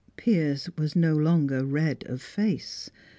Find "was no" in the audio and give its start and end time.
0.79-1.13